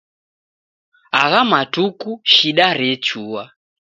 Agha 1.21 1.41
matuku 1.51 2.11
shida 2.31 2.67
rechua. 2.79 3.43